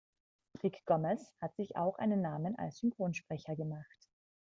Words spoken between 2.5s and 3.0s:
als